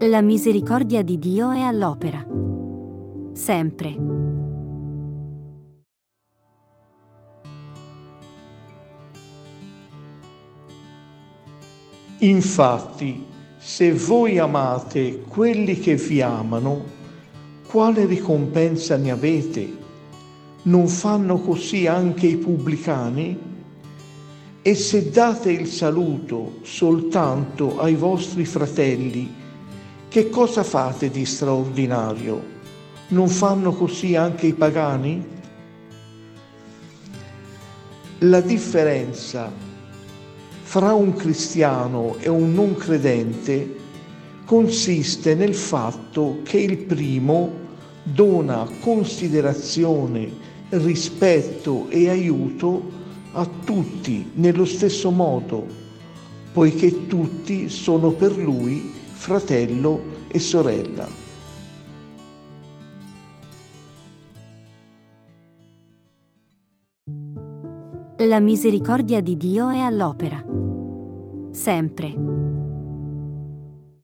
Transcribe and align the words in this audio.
La 0.00 0.20
misericordia 0.20 1.00
di 1.00 1.18
Dio 1.18 1.52
è 1.52 1.60
all'opera. 1.60 2.22
Sempre. 3.32 3.96
Infatti, 12.18 13.24
se 13.56 13.94
voi 13.94 14.38
amate 14.38 15.22
quelli 15.22 15.78
che 15.78 15.94
vi 15.94 16.20
amano, 16.20 16.84
quale 17.66 18.04
ricompensa 18.04 18.98
ne 18.98 19.10
avete? 19.10 19.78
Non 20.64 20.88
fanno 20.88 21.38
così 21.38 21.86
anche 21.86 22.26
i 22.26 22.36
pubblicani? 22.36 23.38
E 24.60 24.74
se 24.74 25.08
date 25.08 25.50
il 25.50 25.66
saluto 25.66 26.58
soltanto 26.64 27.80
ai 27.80 27.94
vostri 27.94 28.44
fratelli, 28.44 29.44
che 30.08 30.30
cosa 30.30 30.62
fate 30.62 31.10
di 31.10 31.24
straordinario? 31.24 32.54
Non 33.08 33.28
fanno 33.28 33.72
così 33.72 34.16
anche 34.16 34.46
i 34.46 34.54
pagani? 34.54 35.24
La 38.20 38.40
differenza 38.40 39.52
fra 40.62 40.94
un 40.94 41.14
cristiano 41.14 42.16
e 42.18 42.28
un 42.28 42.52
non 42.52 42.74
credente 42.76 43.76
consiste 44.44 45.34
nel 45.34 45.54
fatto 45.54 46.38
che 46.44 46.58
il 46.58 46.78
primo 46.78 47.64
dona 48.02 48.66
considerazione, 48.80 50.30
rispetto 50.70 51.88
e 51.90 52.08
aiuto 52.08 52.90
a 53.32 53.46
tutti 53.64 54.30
nello 54.34 54.64
stesso 54.64 55.10
modo, 55.10 55.66
poiché 56.52 57.06
tutti 57.06 57.68
sono 57.68 58.12
per 58.12 58.36
lui 58.36 58.94
fratello 59.16 60.26
e 60.28 60.38
sorella. 60.38 61.08
La 68.18 68.40
misericordia 68.40 69.20
di 69.20 69.36
Dio 69.36 69.70
è 69.70 69.78
all'opera. 69.78 70.44
Sempre. 71.50 72.45